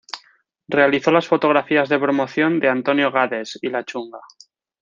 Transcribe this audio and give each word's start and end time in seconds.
Realizó 0.67 1.11
las 1.11 1.27
fotografías 1.27 1.87
de 1.87 1.99
promoción 1.99 2.59
de 2.59 2.69
Antonio 2.69 3.11
Gades 3.11 3.59
y 3.61 3.69
La 3.69 3.83
Chunga. 3.85 4.19